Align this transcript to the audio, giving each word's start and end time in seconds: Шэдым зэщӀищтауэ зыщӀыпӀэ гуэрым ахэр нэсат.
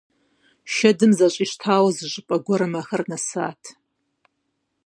Шэдым 0.73 1.11
зэщӀищтауэ 1.17 1.89
зыщӀыпӀэ 1.97 2.37
гуэрым 2.45 2.73
ахэр 2.79 3.01
нэсат. 3.09 3.61